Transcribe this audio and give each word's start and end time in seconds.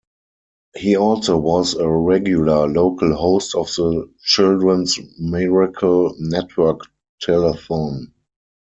He 0.75 0.97
also 0.97 1.37
was 1.37 1.75
a 1.75 1.87
regular 1.87 2.67
local 2.67 3.13
host 3.15 3.53
of 3.53 3.67
the 3.75 4.11
Children's 4.23 4.97
Miracle 5.19 6.15
Network 6.17 6.81
telethon. 7.21 8.07